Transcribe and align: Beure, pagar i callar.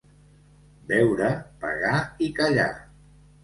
Beure, 0.93 1.29
pagar 1.67 1.95
i 2.25 2.33
callar. 2.43 2.69